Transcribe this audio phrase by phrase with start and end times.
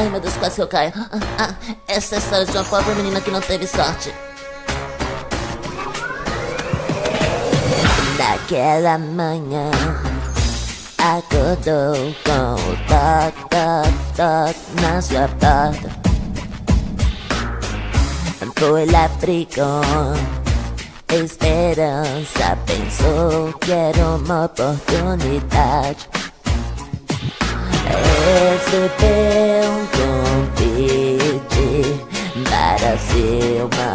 [0.00, 0.94] Ai meu Deus, quase que eu caio.
[0.96, 4.10] Ah, ah, essa é a história de uma pobre menina que não teve sorte.
[8.16, 9.70] Naquela manhã,
[10.96, 15.90] acordou com o toque, toque, toque na sua porta.
[18.56, 19.82] Foi lá brigou
[21.12, 26.08] esperança, pensou que era uma oportunidade.
[28.70, 29.84] Recebeu um
[30.54, 31.68] convite
[32.48, 33.90] para ser uma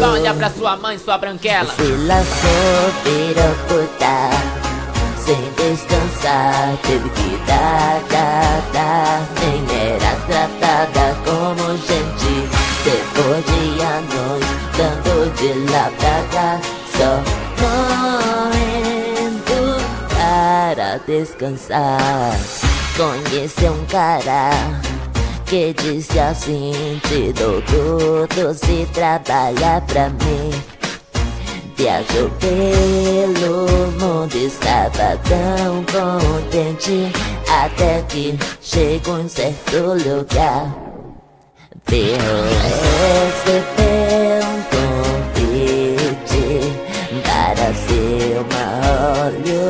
[0.00, 1.72] Hollywood pra sua mãe, sua branquela.
[1.74, 4.30] Se lascou, virou puta,
[5.16, 9.22] sem descansar, teve que dar, dar, dar.
[9.38, 12.48] Nem era tratada como gente,
[12.82, 14.42] depois de anos,
[14.76, 16.50] dando de lá pra cá,
[16.96, 17.10] só
[18.42, 19.58] morrendo
[20.08, 22.67] para descansar.
[22.98, 24.50] Conheceu um cara
[25.46, 26.72] que disse assim:
[27.06, 30.50] Te dou tudo se trabalhar pra mim.
[31.76, 33.68] Viajou pelo
[34.00, 37.12] mundo, estava tão contente
[37.48, 40.76] até que chegou em certo lugar.
[41.86, 42.18] Viu
[43.30, 44.62] recebeu um
[45.38, 46.42] convite
[47.22, 48.68] para ser uma
[49.22, 49.67] Hollywood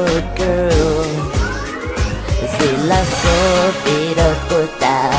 [4.48, 5.10] puta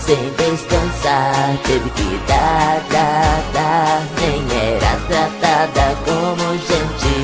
[0.00, 4.02] Sem descansar, teve que dar, dar, dar.
[4.20, 4.42] Nem
[4.74, 7.14] era tratada como gente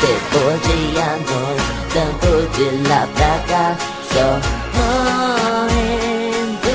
[0.00, 3.66] Depois de anos, tanto de lá pra cá.
[4.12, 4.28] Só
[5.64, 6.74] morrendo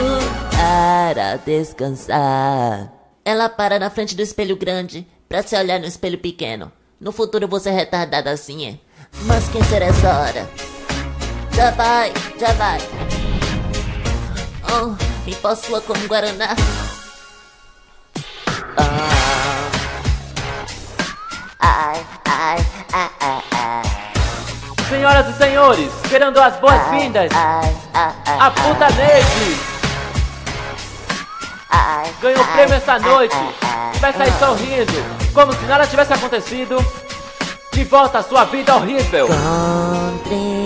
[0.52, 2.92] para descansar.
[3.24, 6.72] Ela para na frente do espelho grande Pra se olhar no espelho pequeno.
[7.00, 8.80] No futuro você retardada assim é?
[9.26, 10.69] Mas quem será essa hora?
[11.60, 12.80] Já vai, já vai.
[14.72, 16.56] Oh, me posso como Guaraná.
[18.78, 19.60] Ah.
[21.60, 23.84] Ai, ai, ai, ai, ai.
[24.88, 29.60] Senhoras e senhores, querendo as boas-vindas, a puta Neide
[32.22, 33.36] ganhou o prêmio essa noite.
[33.36, 34.00] ai, ai.
[34.00, 36.78] Vai sair sorrindo, como se nada tivesse acontecido.
[37.74, 39.28] De volta à sua vida horrível.
[39.28, 40.59] Com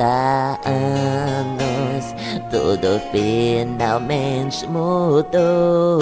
[0.00, 2.14] 30 anos,
[2.50, 6.00] tudo finalmente mudou.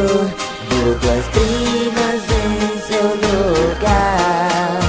[1.01, 4.79] duas primas em seu lugar.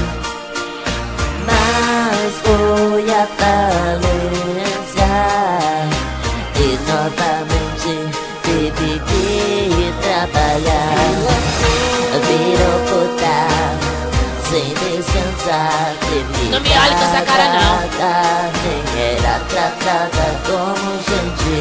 [1.44, 4.07] Mas foi a falência
[15.48, 17.80] Não me olhe com essa cara, não.
[18.62, 21.54] Nem era tratada como gente.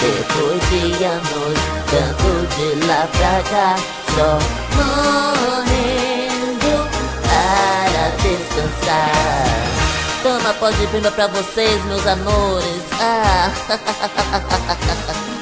[0.00, 1.58] Depois de anos,
[1.90, 3.76] tanto de lá pra cá,
[4.14, 4.30] só
[4.76, 6.72] morrendo
[7.22, 9.54] para descansar.
[10.22, 12.82] Toma pó de prima pra vocês, meus amores.
[12.98, 13.50] Ah.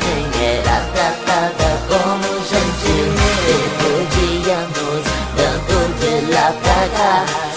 [0.00, 1.23] Nem era tratada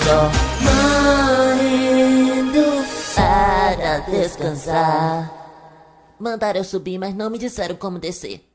[0.03, 0.31] Só
[1.51, 2.65] morrendo
[3.15, 5.33] para descansar.
[6.19, 8.46] Mandaram eu subir, mas não me disseram como descer